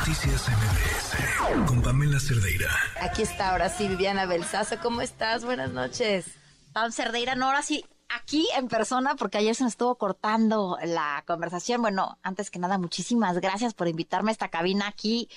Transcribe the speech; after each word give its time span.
Noticias 0.00 0.48
MBS 0.48 1.66
con 1.66 1.82
Pamela 1.82 2.18
Cerdeira. 2.18 2.70
Aquí 3.02 3.20
está 3.20 3.50
ahora 3.50 3.68
sí 3.68 3.86
Viviana 3.86 4.24
Belsaza. 4.24 4.80
¿Cómo 4.80 5.02
estás? 5.02 5.44
Buenas 5.44 5.72
noches. 5.72 6.24
Pam 6.72 6.90
Cerdeira, 6.90 7.34
no, 7.34 7.44
ahora 7.44 7.60
sí, 7.60 7.84
aquí 8.14 8.48
en 8.56 8.68
persona, 8.68 9.14
porque 9.16 9.38
ayer 9.38 9.54
se 9.54 9.64
nos 9.64 9.72
estuvo 9.72 9.94
cortando 9.96 10.78
la 10.84 11.22
conversación. 11.26 11.80
Bueno, 11.82 12.18
antes 12.22 12.50
que 12.50 12.58
nada, 12.58 12.78
muchísimas 12.78 13.38
gracias 13.38 13.74
por 13.74 13.88
invitarme 13.88 14.30
a 14.30 14.32
esta 14.32 14.48
cabina 14.48 14.88
aquí. 14.88 15.28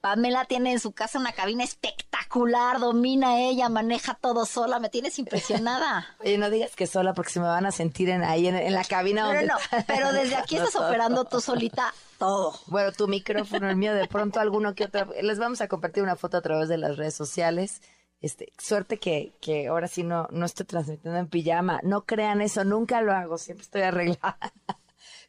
Pamela 0.00 0.44
tiene 0.44 0.72
en 0.72 0.80
su 0.80 0.92
casa 0.92 1.18
una 1.18 1.32
cabina 1.32 1.64
espectacular, 1.64 2.78
domina 2.80 3.40
ella, 3.40 3.68
maneja 3.68 4.14
todo 4.14 4.46
sola, 4.46 4.78
me 4.78 4.88
tienes 4.88 5.18
impresionada. 5.18 6.06
Oye, 6.20 6.38
no 6.38 6.50
digas 6.50 6.74
que 6.74 6.86
sola 6.86 7.14
porque 7.14 7.32
se 7.32 7.40
me 7.40 7.46
van 7.46 7.66
a 7.66 7.72
sentir 7.72 8.08
en, 8.08 8.22
ahí 8.22 8.46
en, 8.48 8.72
la 8.72 8.84
cabina. 8.84 9.28
Pero 9.30 9.46
no, 9.46 9.84
pero 9.86 10.12
desde 10.12 10.36
aquí 10.36 10.56
estás 10.56 10.76
operando 10.76 11.24
tú 11.24 11.40
solita 11.40 11.92
todo. 12.18 12.58
Bueno, 12.66 12.92
tu 12.92 13.08
micrófono, 13.08 13.68
el 13.68 13.76
mío, 13.76 13.94
de 13.94 14.06
pronto 14.08 14.40
alguno 14.40 14.74
que 14.74 14.84
otro. 14.84 15.12
Les 15.22 15.38
vamos 15.38 15.60
a 15.60 15.68
compartir 15.68 16.02
una 16.02 16.16
foto 16.16 16.36
a 16.36 16.40
través 16.40 16.68
de 16.68 16.78
las 16.78 16.96
redes 16.96 17.14
sociales 17.14 17.80
este, 18.20 18.52
suerte 18.58 18.98
que, 18.98 19.34
que 19.40 19.68
ahora 19.68 19.86
sí 19.86 20.02
no, 20.02 20.28
no 20.30 20.46
estoy 20.46 20.66
transmitiendo 20.66 21.18
en 21.18 21.28
pijama. 21.28 21.80
No 21.84 22.04
crean 22.04 22.40
eso, 22.40 22.64
nunca 22.64 23.00
lo 23.00 23.12
hago, 23.12 23.38
siempre 23.38 23.62
estoy 23.62 23.82
arreglada. 23.82 24.38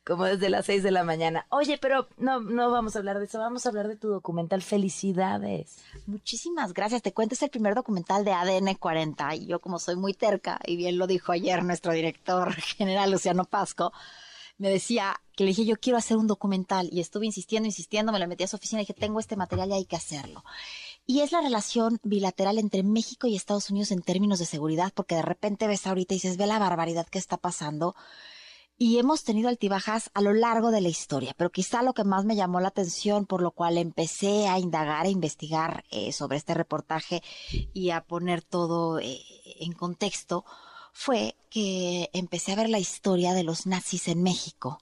Como 0.06 0.24
desde 0.24 0.50
las 0.50 0.66
6 0.66 0.82
de 0.82 0.92
la 0.92 1.04
mañana. 1.04 1.46
Oye, 1.50 1.78
pero 1.78 2.08
no, 2.18 2.40
no 2.40 2.72
vamos 2.72 2.96
a 2.96 3.00
hablar 3.00 3.20
de 3.20 3.26
eso, 3.26 3.38
vamos 3.38 3.66
a 3.66 3.70
hablar 3.70 3.88
de 3.88 3.96
tu 3.96 4.08
documental. 4.08 4.64
Felicidades. 4.64 5.78
Muchísimas 6.08 6.74
gracias. 6.74 7.04
Te 7.04 7.14
cuento, 7.14 7.36
es 7.36 7.44
el 7.44 7.52
primer 7.52 7.76
documental 7.76 8.26
de 8.26 8.32
ADN 8.32 8.74
40. 8.74 9.36
Y 9.36 9.46
yo, 9.46 9.60
como 9.60 9.78
soy 9.78 9.98
muy 9.98 10.16
terca, 10.16 10.60
y 10.66 10.78
bien 10.78 10.98
lo 10.98 11.06
dijo 11.06 11.32
ayer 11.32 11.64
nuestro 11.64 11.92
director 11.92 12.54
general, 12.78 13.12
Luciano 13.12 13.46
Pasco, 13.46 13.94
me 14.58 14.70
decía 14.70 15.22
que 15.36 15.44
le 15.44 15.50
dije, 15.50 15.66
yo 15.66 15.76
quiero 15.76 16.00
hacer 16.00 16.18
un 16.18 16.26
documental. 16.26 16.90
Y 16.92 17.02
estuve 17.02 17.28
insistiendo, 17.28 17.68
insistiendo, 17.68 18.12
me 18.12 18.20
lo 18.20 18.28
metí 18.28 18.46
a 18.46 18.48
su 18.48 18.56
oficina 18.56 18.82
y 18.82 18.86
dije, 18.86 19.00
tengo 19.00 19.20
este 19.20 19.36
material 19.36 19.70
y 19.70 19.74
hay 19.74 19.86
que 19.86 19.98
hacerlo 19.98 20.44
y 21.10 21.22
es 21.22 21.32
la 21.32 21.42
relación 21.42 22.00
bilateral 22.04 22.60
entre 22.60 22.84
México 22.84 23.26
y 23.26 23.36
Estados 23.36 23.72
Unidos 23.72 23.90
en 23.90 24.04
términos 24.04 24.38
de 24.38 24.46
seguridad, 24.46 24.94
porque 24.94 25.16
de 25.16 25.24
repente 25.24 25.66
ves 25.66 25.88
ahorita 25.88 26.14
y 26.14 26.18
dices, 26.18 26.38
ve 26.38 26.46
la 26.46 26.60
barbaridad 26.60 27.08
que 27.08 27.18
está 27.18 27.36
pasando. 27.36 27.96
Y 28.78 29.00
hemos 29.00 29.24
tenido 29.24 29.50
altibajas 29.50 30.12
a 30.14 30.22
lo 30.22 30.34
largo 30.34 30.70
de 30.70 30.82
la 30.82 30.90
historia, 30.90 31.34
pero 31.36 31.50
quizá 31.50 31.82
lo 31.82 31.96
que 31.96 32.04
más 32.04 32.26
me 32.26 32.36
llamó 32.36 32.60
la 32.60 32.68
atención, 32.68 33.26
por 33.26 33.42
lo 33.42 33.50
cual 33.50 33.80
empecé 33.80 34.48
a 34.48 34.60
indagar, 34.60 35.08
a 35.08 35.10
investigar 35.10 35.84
eh, 35.90 36.14
sobre 36.14 36.38
este 36.38 36.54
reportaje 36.54 37.24
y 37.74 37.90
a 37.90 38.02
poner 38.02 38.44
todo 38.44 39.00
eh, 39.00 39.20
en 39.62 39.72
contexto, 39.74 40.46
fue 40.94 41.36
que 41.50 42.12
empecé 42.14 42.52
a 42.52 42.58
ver 42.58 42.70
la 42.70 42.78
historia 42.78 43.34
de 43.34 43.44
los 43.44 43.66
nazis 43.66 44.10
en 44.10 44.22
México 44.22 44.78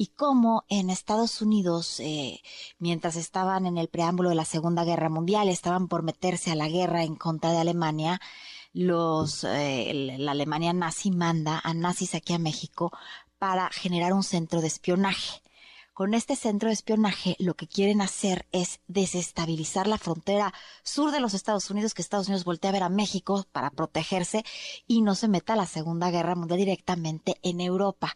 y 0.00 0.06
cómo 0.06 0.64
en 0.70 0.88
Estados 0.88 1.42
Unidos, 1.42 2.00
eh, 2.00 2.40
mientras 2.78 3.16
estaban 3.16 3.66
en 3.66 3.76
el 3.76 3.88
preámbulo 3.88 4.30
de 4.30 4.34
la 4.34 4.46
Segunda 4.46 4.82
Guerra 4.82 5.10
Mundial, 5.10 5.50
estaban 5.50 5.88
por 5.88 6.02
meterse 6.02 6.50
a 6.50 6.54
la 6.54 6.68
guerra 6.68 7.02
en 7.02 7.16
contra 7.16 7.50
de 7.52 7.58
Alemania, 7.58 8.18
los, 8.72 9.44
eh, 9.44 10.16
la 10.16 10.30
Alemania 10.30 10.72
nazi 10.72 11.10
manda 11.10 11.60
a 11.62 11.74
nazis 11.74 12.14
aquí 12.14 12.32
a 12.32 12.38
México 12.38 12.90
para 13.38 13.68
generar 13.68 14.14
un 14.14 14.22
centro 14.22 14.62
de 14.62 14.68
espionaje. 14.68 15.42
Con 16.00 16.14
este 16.14 16.34
centro 16.34 16.68
de 16.68 16.72
espionaje 16.72 17.36
lo 17.38 17.52
que 17.52 17.66
quieren 17.66 18.00
hacer 18.00 18.46
es 18.52 18.80
desestabilizar 18.88 19.86
la 19.86 19.98
frontera 19.98 20.54
sur 20.82 21.10
de 21.10 21.20
los 21.20 21.34
Estados 21.34 21.70
Unidos, 21.70 21.92
que 21.92 22.00
Estados 22.00 22.28
Unidos 22.28 22.46
voltea 22.46 22.70
a 22.70 22.72
ver 22.72 22.82
a 22.84 22.88
México 22.88 23.44
para 23.52 23.68
protegerse 23.68 24.42
y 24.86 25.02
no 25.02 25.14
se 25.14 25.28
meta 25.28 25.52
a 25.52 25.56
la 25.56 25.66
Segunda 25.66 26.10
Guerra 26.10 26.34
Mundial 26.36 26.58
directamente 26.58 27.36
en 27.42 27.60
Europa. 27.60 28.14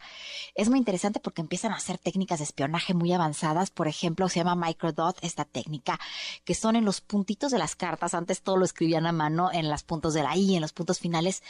Es 0.55 0.67
muy 0.67 0.79
interesante 0.79 1.19
porque 1.19 1.41
empiezan 1.41 1.73
a 1.73 1.75
hacer 1.75 1.99
técnicas 1.99 2.39
de 2.39 2.45
espionaje 2.45 2.95
muy 2.95 3.13
avanzadas, 3.13 3.69
por 3.69 3.87
ejemplo, 3.87 4.29
se 4.29 4.39
llama 4.39 4.55
microdot 4.55 5.23
esta 5.23 5.45
técnica, 5.45 5.99
que 6.43 6.55
son 6.55 6.75
en 6.75 6.85
los 6.85 7.01
puntitos 7.01 7.51
de 7.51 7.59
las 7.59 7.75
cartas, 7.75 8.15
antes 8.15 8.41
todo 8.41 8.57
lo 8.57 8.65
escribían 8.65 9.05
a 9.05 9.11
mano 9.11 9.51
en 9.53 9.69
los 9.69 9.83
puntos 9.83 10.15
de 10.15 10.23
la 10.23 10.35
I, 10.35 10.55
en 10.55 10.61
los 10.61 10.73
puntos 10.73 10.97
finales, 10.97 11.43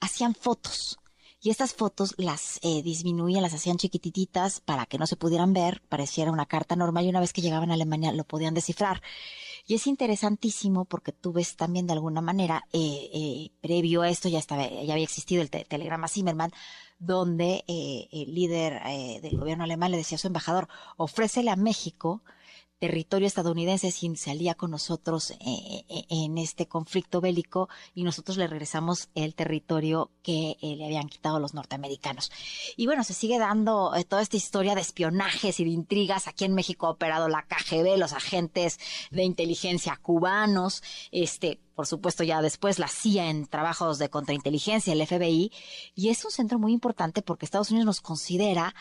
hacían 0.00 0.36
fotos 0.36 1.00
y 1.42 1.50
estas 1.50 1.74
fotos 1.74 2.14
las 2.18 2.58
eh, 2.62 2.82
disminuían, 2.82 3.42
las 3.42 3.54
hacían 3.54 3.78
chiquititas 3.78 4.60
para 4.60 4.84
que 4.84 4.98
no 4.98 5.06
se 5.06 5.16
pudieran 5.16 5.54
ver, 5.54 5.80
pareciera 5.88 6.30
una 6.30 6.46
carta 6.46 6.76
normal 6.76 7.06
y 7.06 7.08
una 7.08 7.20
vez 7.20 7.32
que 7.32 7.40
llegaban 7.40 7.70
a 7.70 7.74
Alemania 7.74 8.12
lo 8.12 8.24
podían 8.24 8.52
descifrar. 8.52 9.00
Y 9.66 9.74
es 9.74 9.86
interesantísimo 9.86 10.84
porque 10.84 11.12
tú 11.12 11.32
ves 11.32 11.56
también 11.56 11.86
de 11.86 11.94
alguna 11.94 12.20
manera, 12.20 12.66
eh, 12.72 13.10
eh, 13.14 13.50
previo 13.60 14.02
a 14.02 14.10
esto 14.10 14.28
ya, 14.28 14.38
estaba, 14.38 14.68
ya 14.68 14.92
había 14.92 15.04
existido 15.04 15.42
el 15.42 15.50
telegrama 15.50 16.08
Zimmerman, 16.08 16.52
donde 16.98 17.64
el 17.66 18.34
líder 18.34 18.82
del 19.22 19.38
gobierno 19.38 19.64
alemán 19.64 19.90
le 19.90 19.96
decía 19.96 20.16
a 20.16 20.18
su 20.18 20.26
embajador, 20.26 20.68
ofrécele 20.98 21.50
a 21.50 21.56
México 21.56 22.22
territorio 22.80 23.28
estadounidense 23.28 23.90
sin 23.90 24.16
salía 24.16 24.54
con 24.54 24.70
nosotros 24.70 25.32
eh, 25.32 25.36
eh, 25.88 26.04
en 26.08 26.38
este 26.38 26.66
conflicto 26.66 27.20
bélico 27.20 27.68
y 27.94 28.04
nosotros 28.04 28.38
le 28.38 28.46
regresamos 28.46 29.10
el 29.14 29.34
territorio 29.34 30.10
que 30.22 30.56
eh, 30.62 30.76
le 30.76 30.86
habían 30.86 31.08
quitado 31.08 31.38
los 31.38 31.52
norteamericanos. 31.52 32.32
Y 32.78 32.86
bueno, 32.86 33.04
se 33.04 33.12
sigue 33.12 33.38
dando 33.38 33.92
toda 34.08 34.22
esta 34.22 34.38
historia 34.38 34.74
de 34.74 34.80
espionajes 34.80 35.60
y 35.60 35.64
de 35.64 35.70
intrigas. 35.70 36.26
Aquí 36.26 36.46
en 36.46 36.54
México 36.54 36.86
ha 36.86 36.90
operado 36.90 37.28
la 37.28 37.42
KGB, 37.42 37.98
los 37.98 38.14
agentes 38.14 38.80
de 39.10 39.24
inteligencia 39.24 39.98
cubanos, 40.00 40.82
este, 41.12 41.60
por 41.74 41.86
supuesto 41.86 42.24
ya 42.24 42.40
después 42.40 42.78
la 42.78 42.88
CIA 42.88 43.28
en 43.28 43.46
trabajos 43.46 43.98
de 43.98 44.08
contrainteligencia, 44.08 44.94
el 44.94 45.06
FBI, 45.06 45.52
y 45.94 46.08
es 46.08 46.24
un 46.24 46.30
centro 46.30 46.58
muy 46.58 46.72
importante 46.72 47.20
porque 47.20 47.44
Estados 47.44 47.70
Unidos 47.70 47.86
nos 47.86 48.00
considera 48.00 48.74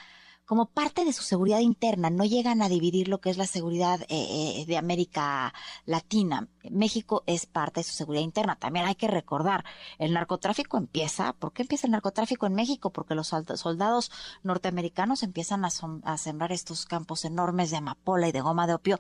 como 0.49 0.65
parte 0.65 1.05
de 1.05 1.13
su 1.13 1.21
seguridad 1.21 1.59
interna. 1.59 2.09
No 2.09 2.25
llegan 2.25 2.63
a 2.63 2.69
dividir 2.69 3.07
lo 3.07 3.21
que 3.21 3.29
es 3.29 3.37
la 3.37 3.45
seguridad 3.45 4.01
eh, 4.01 4.07
eh, 4.09 4.65
de 4.65 4.77
América 4.77 5.53
Latina. 5.85 6.47
México 6.71 7.21
es 7.27 7.45
parte 7.45 7.81
de 7.81 7.83
su 7.83 7.93
seguridad 7.93 8.23
interna. 8.23 8.55
También 8.55 8.87
hay 8.87 8.95
que 8.95 9.07
recordar, 9.07 9.63
el 9.99 10.11
narcotráfico 10.11 10.77
empieza. 10.77 11.33
¿Por 11.33 11.53
qué 11.53 11.61
empieza 11.61 11.85
el 11.85 11.91
narcotráfico 11.91 12.47
en 12.47 12.55
México? 12.55 12.89
Porque 12.89 13.13
los 13.13 13.27
soldados 13.27 14.11
norteamericanos 14.41 15.21
empiezan 15.21 15.65
a, 15.65 16.17
sembrar 16.17 16.51
estos 16.51 16.87
campos 16.87 17.25
enormes 17.25 17.69
de 17.69 17.77
amapola 17.77 18.27
y 18.27 18.31
de 18.31 18.41
goma 18.41 18.65
de 18.65 18.73
opio 18.73 18.97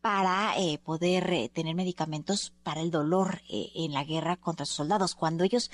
para 0.00 0.56
eh, 0.58 0.78
poder 0.78 1.50
tener 1.52 1.74
medicamentos 1.74 2.52
para 2.62 2.80
el 2.80 2.92
dolor 2.92 3.42
en 3.48 3.92
la 3.94 4.04
guerra 4.04 4.36
contra 4.36 4.64
sus 4.64 4.76
soldados. 4.76 5.16
Cuando 5.16 5.42
ellos 5.42 5.72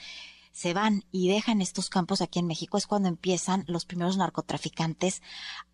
se 0.53 0.75
van 0.75 1.05
y 1.11 1.29
dejan 1.29 1.61
estos 1.61 1.89
campos 1.89 2.21
aquí 2.21 2.39
en 2.39 2.47
México 2.47 2.77
es 2.79 2.87
cuando 2.87 3.09
empiezan 3.09 3.65
los 3.67 3.85
primeros 3.85 4.17
narcotraficantes 4.17 5.23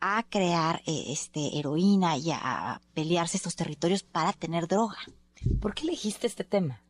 a 0.01 0.25
crear 0.29 0.83
eh, 0.87 1.05
este 1.09 1.59
heroína 1.59 2.17
y 2.17 2.31
a 2.33 2.81
pelearse 2.95 3.37
estos 3.37 3.57
territorios 3.57 4.03
para 4.03 4.33
tener 4.33 4.69
droga. 4.69 4.99
¿Por 5.61 5.75
qué 5.75 5.85
elegiste 5.85 6.27
este 6.27 6.45
tema? 6.45 6.81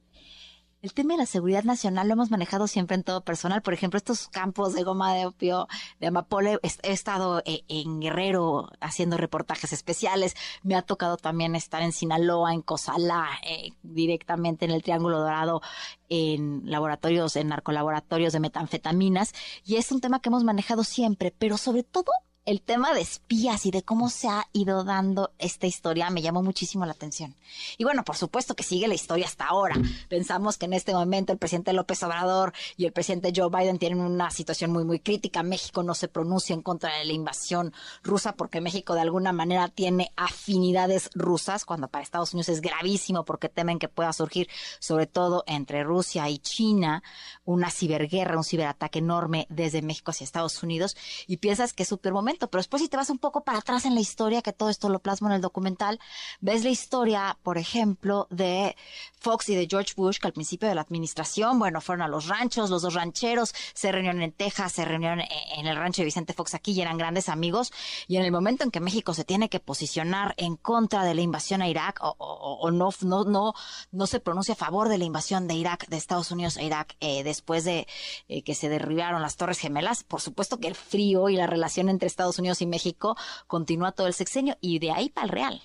El 0.87 0.95
tema 0.95 1.15
de 1.15 1.19
la 1.19 1.27
seguridad 1.27 1.65
nacional 1.65 2.07
lo 2.07 2.13
hemos 2.13 2.31
manejado 2.31 2.69
siempre 2.69 2.95
en 2.95 3.03
todo 3.03 3.21
personal. 3.25 3.61
Por 3.61 3.75
ejemplo, 3.75 3.97
estos 3.99 4.29
campos 4.29 4.73
de 4.73 4.85
goma 4.85 5.17
de 5.17 5.27
opio, 5.27 5.67
de 5.99 6.07
amapola, 6.07 6.61
he, 6.63 6.93
estado 6.93 7.43
eh, 7.45 7.65
en 7.67 7.99
Guerrero 7.99 8.71
haciendo 8.81 9.17
reportajes 9.17 9.73
especiales. 9.73 10.37
Me 10.63 10.77
ha 10.77 10.83
tocado 10.83 11.17
también 11.17 11.57
estar 11.57 11.83
en 11.83 11.91
Sinaloa, 11.91 12.55
en 12.55 12.63
Cozalá, 12.63 13.27
eh, 13.43 13.73
directamente 13.83 14.65
en 14.65 14.71
el 14.71 14.85
Triángulo 14.85 15.19
Dorado, 15.19 15.61
en 16.09 16.63
laboratorios, 16.71 17.35
en 17.35 17.49
narcolaboratorios 17.49 18.33
de 18.33 18.39
metanfetaminas. 18.39 19.35
Y 19.65 19.79
es 19.79 19.91
un 19.91 20.01
tema 20.01 20.21
que 20.21 20.29
hemos 20.29 20.45
manejado 20.45 20.85
siempre, 20.85 21.35
pero 21.37 21.57
sobre 21.57 21.83
todo 21.83 22.13
el 22.47 22.63
tema 22.63 22.95
de 22.95 23.01
espías 23.01 23.67
y 23.67 23.73
de 23.73 23.83
cómo 23.83 24.09
se 24.09 24.29
ha 24.29 24.47
ido 24.53 24.85
dando 24.85 25.33
esta 25.39 25.67
historia 25.67 26.09
me 26.11 26.23
llamó 26.23 26.45
muchísimo 26.45 26.87
la 26.87 26.93
atención. 26.93 27.35
Y 27.77 27.83
bueno, 27.83 28.05
por 28.05 28.17
supuesto 28.17 28.55
que 28.55 28.63
sigue 28.63 28.87
la 28.87 28.95
historia 28.95 29.27
hasta 29.27 29.47
ahora. 29.47 29.75
Pensamos 30.09 30.57
que 30.57 30.67
en 30.67 30.73
este 30.73 30.95
momento 30.95 31.33
el 31.33 31.39
presidente 31.39 31.73
López 31.73 32.01
Obrador 32.05 32.53
y 32.77 32.85
el 32.87 32.93
presidente 32.93 33.33
Joe 33.35 33.51
Biden 33.51 33.79
tienen 33.79 34.01
una 34.01 34.31
situación 34.31 34.71
muy, 34.71 34.85
muy 34.85 35.01
crítica. 35.01 35.43
México 35.43 35.83
no 35.83 35.95
se 35.95 36.07
pronuncia 36.07 36.55
en 36.55 36.63
contra 36.63 36.97
de 36.97 37.05
la 37.05 37.13
invasión 37.13 37.73
rusa 38.05 38.33
porque 38.37 38.61
México 38.61 38.95
de 38.95 39.01
alguna 39.01 39.33
manera 39.33 39.69
tiene 39.69 40.13
afinidades 40.17 41.11
rusas, 41.15 41.65
cuando 41.65 41.89
para 41.89 42.05
Estados 42.05 42.33
Unidos 42.33 42.49
es 42.49 42.61
gravísimo 42.61 43.25
porque 43.25 43.49
temen 43.49 43.81
que 43.81 43.89
pueda 43.89 44.13
surgir, 44.13 44.49
sobre 44.79 45.09
todo 45.09 45.43
entre 45.49 45.83
Rusia 45.83 46.29
y 46.31 46.39
China, 46.39 47.03
una 47.45 47.73
ciberguerra, 47.73 48.37
un 48.37 48.45
ciberataque 48.45 49.01
enorme 49.01 49.49
desde 49.51 49.83
México 49.83 50.13
hacia 50.13 50.25
Estados 50.25 50.63
Unidos. 50.63 50.97
Y 51.27 51.39
piensas 51.39 51.73
que 51.73 51.83
es 51.83 51.89
súper 51.89 52.13
momento 52.13 52.36
pero 52.39 52.61
después 52.61 52.83
si 52.83 52.89
te 52.89 52.97
vas 52.97 53.11
un 53.11 53.19
poco 53.19 53.43
para 53.43 53.59
atrás 53.59 53.85
en 53.85 53.95
la 53.95 54.01
historia, 54.01 54.43
que 54.43 54.53
todo 54.53 54.69
esto 54.69 54.89
lo 54.89 54.99
plasmo 54.99 55.29
en 55.29 55.35
el 55.35 55.41
documental, 55.41 55.99
ves 56.41 56.65
la 56.65 56.71
historia, 56.71 57.39
por 57.43 57.59
ejemplo, 57.59 58.27
de 58.31 58.77
Fox 59.19 59.49
y 59.49 59.55
de 59.55 59.67
George 59.69 59.95
Bush, 59.97 60.19
que 60.19 60.27
al 60.27 60.33
principio 60.33 60.69
de 60.69 60.75
la 60.75 60.83
administración, 60.83 61.59
bueno, 61.59 61.81
fueron 61.81 62.03
a 62.03 62.09
los 62.09 62.29
ranchos, 62.29 62.71
los 62.71 62.83
dos 62.83 62.95
rancheros, 62.95 63.55
se 63.75 63.91
reunieron 63.91 64.23
en 64.23 64.33
Texas, 64.33 64.73
se 64.73 64.85
reunieron 64.85 65.21
en 65.57 65.67
el 65.67 65.77
rancho 65.77 66.03
de 66.03 66.07
Vicente 66.07 66.33
Fox 66.33 66.55
aquí 66.55 66.73
y 66.73 66.81
eran 66.81 66.99
grandes 66.99 67.29
amigos, 67.29 67.73
y 68.07 68.17
en 68.17 68.25
el 68.25 68.33
momento 68.33 68.65
en 68.65 68.71
que 68.71 68.81
México 68.81 69.15
se 69.15 69.25
tiene 69.25 69.49
que 69.49 69.61
posicionar 69.61 70.35
en 70.37 70.57
contra 70.57 71.05
de 71.05 71.15
la 71.15 71.23
invasión 71.23 71.63
a 71.63 71.69
Irak, 71.69 72.01
o, 72.03 72.71
no, 72.71 72.91
no, 73.01 73.25
no, 73.25 73.55
no 73.93 74.07
se 74.07 74.21
pronuncia 74.21 74.55
a 74.55 74.57
favor 74.57 74.89
de 74.89 74.99
la 74.99 75.05
invasión 75.05 75.49
de 75.49 75.55
Irak, 75.55 75.89
de 75.89 75.97
Estados 75.97 76.31
Unidos 76.31 76.57
a 76.57 76.63
Irak, 76.63 76.97
eh, 77.01 77.23
después 77.25 77.65
de 77.65 77.87
eh, 78.29 78.43
que 78.43 78.55
se 78.55 78.69
derribaron 78.69 79.23
las 79.23 79.37
Torres 79.37 79.59
Gemelas, 79.59 80.05
por 80.05 80.21
supuesto 80.21 80.59
que 80.59 80.69
el 80.69 80.75
frío 80.75 81.29
y 81.29 81.37
la 81.37 81.47
relación 81.47 81.89
entre 81.89 82.07
Estados 82.07 82.26
Unidos 82.39 82.61
y 82.63 82.67
México 82.67 83.17
continúa 83.47 83.93
todo 83.93 84.07
el 84.07 84.15
sexenio 84.15 84.57
y 84.61 84.79
de 84.79 84.91
ahí 84.91 85.09
para 85.09 85.25
el 85.25 85.31
real. 85.31 85.63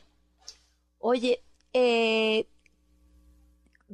Oye, 1.00 1.44
eh, 1.74 2.48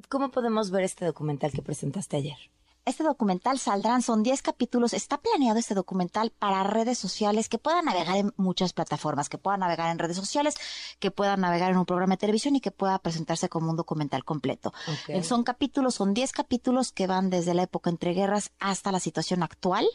¿cómo 0.09 0.29
podemos 0.29 0.71
ver 0.71 0.83
este 0.83 1.05
documental 1.05 1.51
que 1.51 1.61
presentaste 1.61 2.17
ayer? 2.17 2.37
Este 2.87 3.03
documental 3.03 3.59
saldrán, 3.59 4.01
son 4.01 4.23
10 4.23 4.41
capítulos. 4.41 4.93
Está 4.93 5.17
planeado 5.17 5.59
este 5.59 5.73
documental 5.73 6.31
para 6.31 6.63
redes 6.63 6.97
sociales 6.97 7.49
que 7.49 7.57
puedan 7.57 7.83
navegar 7.83 8.15
en 8.15 8.33
muchas 8.37 8.71
plataformas, 8.71 9.27
que 9.27 9.37
puedan 9.37 9.59
navegar 9.59 9.91
en 9.91 9.99
redes 9.99 10.15
sociales, 10.15 10.55
que 10.99 11.11
puedan 11.11 11.41
navegar 11.41 11.71
en 11.71 11.79
un 11.79 11.85
programa 11.85 12.13
de 12.13 12.19
televisión 12.19 12.55
y 12.55 12.61
que 12.61 12.71
pueda 12.71 12.97
presentarse 12.99 13.49
como 13.49 13.71
un 13.71 13.75
documental 13.75 14.23
completo. 14.23 14.71
Son 15.21 15.43
capítulos, 15.43 15.95
son 15.95 16.13
10 16.13 16.31
capítulos 16.31 16.93
que 16.93 17.07
van 17.07 17.29
desde 17.29 17.53
la 17.53 17.63
época 17.63 17.89
entre 17.89 18.13
guerras 18.13 18.51
hasta 18.57 18.93
la 18.93 19.01
situación 19.01 19.43
actual 19.43 19.85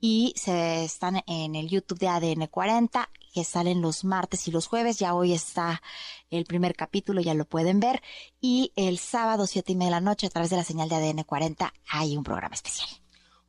y 0.00 0.34
se 0.36 0.84
están 0.84 1.22
en 1.26 1.54
el 1.54 1.68
YouTube 1.68 1.98
de 1.98 2.08
ADN 2.08 2.46
40 2.46 3.08
que 3.32 3.44
salen 3.44 3.82
los 3.82 4.04
martes 4.04 4.48
y 4.48 4.50
los 4.50 4.66
jueves. 4.66 4.98
Ya 4.98 5.14
hoy 5.14 5.32
está 5.32 5.82
el 6.30 6.44
primer 6.44 6.74
capítulo, 6.74 7.20
ya 7.20 7.34
lo 7.34 7.44
pueden 7.44 7.80
ver. 7.80 8.02
Y 8.40 8.72
el 8.76 8.98
sábado, 8.98 9.46
siete 9.46 9.72
y 9.72 9.76
media 9.76 9.88
de 9.88 9.90
la 9.92 10.00
noche, 10.00 10.26
a 10.26 10.30
través 10.30 10.50
de 10.50 10.56
la 10.56 10.64
señal 10.64 10.88
de 10.88 10.96
ADN 10.96 11.22
40, 11.22 11.72
hay 11.90 12.16
un 12.16 12.24
programa 12.24 12.54
especial. 12.54 12.88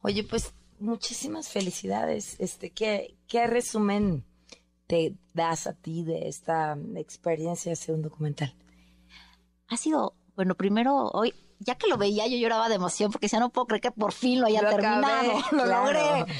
Oye, 0.01 0.23
pues 0.23 0.53
muchísimas 0.79 1.49
felicidades. 1.49 2.35
Este, 2.39 2.71
¿qué, 2.71 3.15
qué 3.27 3.47
resumen 3.47 4.25
te 4.87 5.15
das 5.33 5.67
a 5.67 5.73
ti 5.73 6.03
de 6.03 6.27
esta 6.27 6.77
experiencia 6.95 7.69
de 7.69 7.73
hacer 7.73 7.95
un 7.95 8.01
documental? 8.01 8.53
Ha 9.69 9.77
sido, 9.77 10.15
bueno, 10.35 10.55
primero 10.55 11.09
hoy, 11.11 11.33
ya 11.59 11.75
que 11.75 11.87
lo 11.87 11.97
veía, 11.97 12.27
yo 12.27 12.37
lloraba 12.37 12.69
de 12.69 12.75
emoción 12.75 13.11
porque 13.11 13.27
ya 13.27 13.39
no 13.39 13.49
puedo 13.49 13.67
creer 13.67 13.81
que 13.81 13.91
por 13.91 14.13
fin 14.13 14.39
lo 14.41 14.47
haya 14.47 14.61
Lo 14.61 14.69
terminado. 14.69 15.37
acabé, 15.37 15.43
lo 15.57 15.63
claro. 15.63 15.83
logré. 15.85 16.33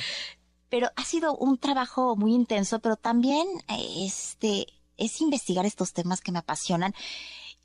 Pero 0.70 0.90
ha 0.96 1.04
sido 1.04 1.36
un 1.36 1.58
trabajo 1.58 2.16
muy 2.16 2.34
intenso, 2.34 2.80
pero 2.80 2.98
también 2.98 3.48
eh, 3.70 4.06
este 4.06 4.68
es 4.98 5.22
investigar 5.22 5.66
estos 5.66 5.94
temas 5.94 6.22
que 6.22 6.32
me 6.32 6.40
apasionan. 6.40 6.94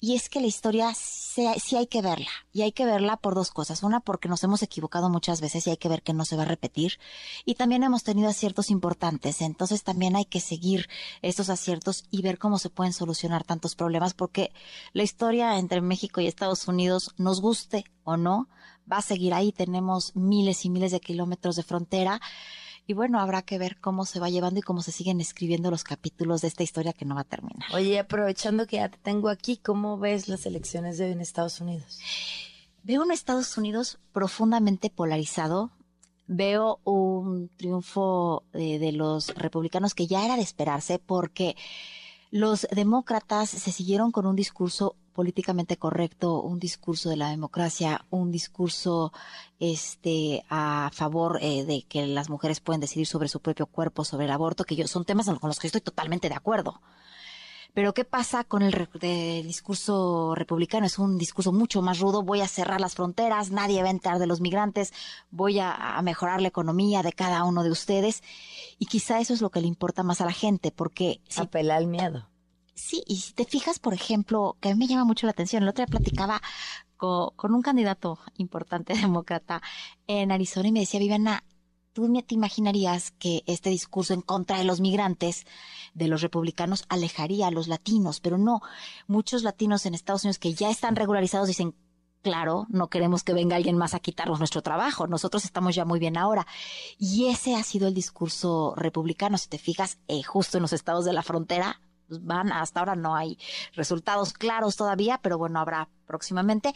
Y 0.04 0.16
es 0.16 0.28
que 0.28 0.40
la 0.40 0.48
historia 0.48 0.92
sí, 0.96 1.46
sí 1.64 1.76
hay 1.76 1.86
que 1.86 2.02
verla. 2.02 2.32
Y 2.52 2.62
hay 2.62 2.72
que 2.72 2.84
verla 2.84 3.18
por 3.18 3.36
dos 3.36 3.52
cosas. 3.52 3.84
Una, 3.84 4.00
porque 4.00 4.28
nos 4.28 4.42
hemos 4.42 4.60
equivocado 4.64 5.08
muchas 5.08 5.40
veces 5.40 5.64
y 5.64 5.70
hay 5.70 5.76
que 5.76 5.88
ver 5.88 6.02
que 6.02 6.12
no 6.12 6.24
se 6.24 6.34
va 6.34 6.42
a 6.42 6.46
repetir. 6.46 6.98
Y 7.44 7.54
también 7.54 7.84
hemos 7.84 8.02
tenido 8.02 8.28
aciertos 8.28 8.70
importantes. 8.70 9.40
Entonces 9.40 9.84
también 9.84 10.16
hay 10.16 10.24
que 10.24 10.40
seguir 10.40 10.88
estos 11.22 11.50
aciertos 11.50 12.02
y 12.10 12.20
ver 12.20 12.38
cómo 12.38 12.58
se 12.58 12.68
pueden 12.68 12.92
solucionar 12.92 13.44
tantos 13.44 13.76
problemas. 13.76 14.12
Porque 14.12 14.52
la 14.92 15.04
historia 15.04 15.56
entre 15.60 15.80
México 15.80 16.20
y 16.20 16.26
Estados 16.26 16.66
Unidos, 16.66 17.14
nos 17.16 17.40
guste 17.40 17.84
o 18.02 18.16
no, 18.16 18.48
va 18.90 18.96
a 18.96 19.02
seguir 19.02 19.34
ahí. 19.34 19.52
Tenemos 19.52 20.16
miles 20.16 20.64
y 20.64 20.70
miles 20.70 20.90
de 20.90 20.98
kilómetros 20.98 21.54
de 21.54 21.62
frontera. 21.62 22.20
Y 22.86 22.94
bueno, 22.94 23.20
habrá 23.20 23.42
que 23.42 23.58
ver 23.58 23.78
cómo 23.80 24.04
se 24.04 24.18
va 24.18 24.28
llevando 24.28 24.58
y 24.58 24.62
cómo 24.62 24.82
se 24.82 24.92
siguen 24.92 25.20
escribiendo 25.20 25.70
los 25.70 25.84
capítulos 25.84 26.40
de 26.40 26.48
esta 26.48 26.62
historia 26.62 26.92
que 26.92 27.04
no 27.04 27.14
va 27.14 27.20
a 27.20 27.24
terminar. 27.24 27.68
Oye, 27.72 27.98
aprovechando 27.98 28.66
que 28.66 28.76
ya 28.76 28.88
te 28.88 28.98
tengo 28.98 29.28
aquí, 29.28 29.56
¿cómo 29.56 29.98
ves 29.98 30.28
las 30.28 30.46
elecciones 30.46 30.98
de 30.98 31.06
hoy 31.06 31.12
en 31.12 31.20
Estados 31.20 31.60
Unidos? 31.60 32.00
Veo 32.82 33.02
un 33.02 33.12
Estados 33.12 33.56
Unidos 33.56 33.98
profundamente 34.12 34.90
polarizado. 34.90 35.70
Veo 36.26 36.80
un 36.84 37.50
triunfo 37.56 38.44
de, 38.52 38.78
de 38.78 38.92
los 38.92 39.28
republicanos 39.34 39.94
que 39.94 40.06
ya 40.06 40.24
era 40.24 40.36
de 40.36 40.42
esperarse 40.42 40.98
porque 40.98 41.56
los 42.32 42.66
demócratas 42.70 43.50
se 43.50 43.72
siguieron 43.72 44.10
con 44.10 44.24
un 44.24 44.34
discurso 44.34 44.96
políticamente 45.12 45.76
correcto, 45.76 46.40
un 46.40 46.58
discurso 46.58 47.10
de 47.10 47.18
la 47.18 47.28
democracia, 47.28 48.06
un 48.08 48.32
discurso 48.32 49.12
este 49.60 50.42
a 50.48 50.88
favor 50.94 51.38
eh, 51.42 51.64
de 51.64 51.82
que 51.82 52.06
las 52.06 52.30
mujeres 52.30 52.60
pueden 52.60 52.80
decidir 52.80 53.06
sobre 53.06 53.28
su 53.28 53.40
propio 53.40 53.66
cuerpo, 53.66 54.02
sobre 54.02 54.24
el 54.24 54.30
aborto, 54.30 54.64
que 54.64 54.76
yo 54.76 54.88
son 54.88 55.04
temas 55.04 55.26
con 55.26 55.48
los 55.48 55.58
que 55.58 55.66
estoy 55.66 55.82
totalmente 55.82 56.30
de 56.30 56.34
acuerdo. 56.34 56.80
Pero 57.74 57.94
¿qué 57.94 58.04
pasa 58.04 58.44
con 58.44 58.62
el, 58.62 58.88
discurso 59.44 60.34
republicano? 60.34 60.84
Es 60.84 60.98
un 60.98 61.16
discurso 61.16 61.52
mucho 61.52 61.80
más 61.80 62.00
rudo. 62.00 62.22
Voy 62.22 62.42
a 62.42 62.48
cerrar 62.48 62.80
las 62.80 62.94
fronteras, 62.94 63.50
nadie 63.50 63.82
va 63.82 63.88
a 63.88 63.92
entrar 63.92 64.18
de 64.18 64.26
los 64.26 64.42
migrantes, 64.42 64.92
voy 65.30 65.58
a, 65.58 65.72
a 65.72 66.02
mejorar 66.02 66.42
la 66.42 66.48
economía 66.48 67.02
de 67.02 67.12
cada 67.12 67.44
uno 67.44 67.62
de 67.62 67.70
ustedes. 67.70 68.22
Y 68.78 68.86
quizá 68.86 69.20
eso 69.20 69.32
es 69.32 69.40
lo 69.40 69.50
que 69.50 69.62
le 69.62 69.68
importa 69.68 70.02
más 70.02 70.20
a 70.20 70.26
la 70.26 70.32
gente, 70.32 70.70
porque 70.70 71.20
si 71.28 71.40
Apela 71.40 71.76
al 71.76 71.86
miedo. 71.86 72.28
Sí, 72.74 73.02
y 73.06 73.16
si 73.16 73.32
te 73.32 73.44
fijas, 73.44 73.78
por 73.78 73.94
ejemplo, 73.94 74.56
que 74.60 74.70
a 74.70 74.72
mí 74.72 74.78
me 74.78 74.86
llama 74.86 75.04
mucho 75.04 75.26
la 75.26 75.32
atención, 75.32 75.62
el 75.62 75.68
otro 75.68 75.84
día 75.84 75.90
platicaba 75.90 76.40
co- 76.96 77.32
con, 77.36 77.54
un 77.54 77.62
candidato 77.62 78.18
importante 78.36 78.94
demócrata 79.00 79.62
en 80.06 80.32
Arizona 80.32 80.68
y 80.68 80.72
me 80.72 80.80
decía, 80.80 81.00
Viviana, 81.00 81.44
¿tú 81.92 82.12
te 82.26 82.34
imaginarías 82.34 83.12
que 83.12 83.42
este 83.46 83.70
discurso 83.70 84.14
en 84.14 84.22
contra 84.22 84.58
de 84.58 84.64
los 84.64 84.80
migrantes 84.80 85.46
de 85.94 86.08
los 86.08 86.22
republicanos 86.22 86.84
alejaría 86.88 87.46
a 87.46 87.50
los 87.50 87.68
latinos? 87.68 88.20
Pero 88.20 88.38
no, 88.38 88.60
muchos 89.06 89.42
latinos 89.42 89.86
en 89.86 89.94
Estados 89.94 90.24
Unidos 90.24 90.38
que 90.38 90.54
ya 90.54 90.70
están 90.70 90.96
regularizados 90.96 91.48
dicen, 91.48 91.74
claro, 92.22 92.66
no 92.70 92.88
queremos 92.88 93.24
que 93.24 93.34
venga 93.34 93.56
alguien 93.56 93.76
más 93.76 93.94
a 93.94 94.00
quitarnos 94.00 94.38
nuestro 94.38 94.62
trabajo, 94.62 95.06
nosotros 95.06 95.44
estamos 95.44 95.74
ya 95.74 95.84
muy 95.84 95.98
bien 95.98 96.16
ahora. 96.16 96.46
Y 96.98 97.26
ese 97.26 97.54
ha 97.54 97.62
sido 97.62 97.88
el 97.88 97.94
discurso 97.94 98.74
republicano, 98.76 99.36
si 99.38 99.48
te 99.48 99.58
fijas, 99.58 99.98
eh, 100.08 100.22
justo 100.22 100.58
en 100.58 100.62
los 100.62 100.72
estados 100.72 101.04
de 101.04 101.12
la 101.12 101.22
frontera, 101.22 101.80
pues, 102.08 102.24
van, 102.24 102.52
hasta 102.52 102.80
ahora 102.80 102.94
no 102.94 103.16
hay 103.16 103.38
resultados 103.72 104.34
claros 104.34 104.76
todavía, 104.76 105.18
pero 105.22 105.38
bueno, 105.38 105.60
habrá 105.60 105.88
próximamente. 106.06 106.74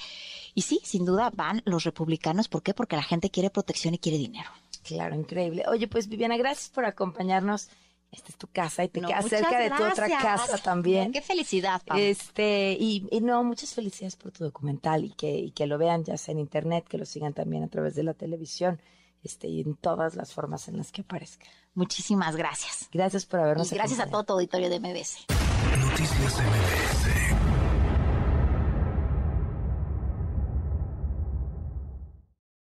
Y 0.55 0.63
sí, 0.63 0.81
sin 0.83 1.05
duda 1.05 1.31
van 1.35 1.61
los 1.67 1.85
republicanos, 1.85 2.49
¿por 2.49 2.63
qué? 2.63 2.73
Porque 2.73 2.97
la 2.97 3.03
gente 3.03 3.29
quiere 3.29 3.51
protección 3.51 3.93
y 3.93 3.99
quiere 3.99 4.17
dinero. 4.17 4.49
Claro, 4.87 5.17
increíble. 5.17 5.65
Oye, 5.69 5.89
pues 5.89 6.09
Viviana, 6.09 6.37
gracias 6.37 6.69
por 6.69 6.85
acompañarnos. 6.85 7.69
Esta 8.13 8.29
es 8.29 8.37
tu 8.37 8.47
casa 8.47 8.85
y 8.85 8.89
te 8.89 9.01
No, 9.01 9.09
cerca 9.23 9.59
de 9.59 9.71
tu 9.71 9.85
otra 9.85 10.09
casa 10.09 10.59
también. 10.59 11.13
Qué 11.13 11.21
felicidad, 11.21 11.83
Pam. 11.85 11.99
Este, 11.99 12.77
y, 12.79 13.07
y 13.11 13.21
no, 13.21 13.43
muchas 13.43 13.75
felicidades 13.75 14.17
por 14.17 14.31
tu 14.31 14.45
documental 14.45 15.05
y 15.05 15.11
que, 15.11 15.37
y 15.37 15.51
que 15.51 15.67
lo 15.67 15.77
vean 15.77 16.05
ya 16.05 16.17
sea 16.17 16.33
en 16.33 16.39
internet, 16.39 16.87
que 16.89 16.99
lo 16.99 17.05
sigan 17.05 17.35
también 17.35 17.65
a 17.65 17.69
través 17.69 17.95
de 17.97 18.05
la 18.05 18.15
televisión, 18.15 18.81
este, 19.23 19.49
y 19.49 19.61
en 19.61 19.75
todas 19.75 20.15
las 20.15 20.33
formas 20.33 20.69
en 20.69 20.77
las 20.77 20.93
que 20.93 21.03
aparezca. 21.03 21.47
Muchísimas 21.75 22.37
gracias. 22.37 22.89
Gracias 22.93 23.27
por 23.27 23.41
habernos 23.41 23.71
Y 23.73 23.75
gracias 23.75 24.01
a 24.01 24.07
todo 24.07 24.23
tu 24.23 24.33
auditorio 24.35 24.71
de 24.71 24.79
MBS. 24.79 25.27
Noticias 25.79 26.39
MBS 26.39 27.46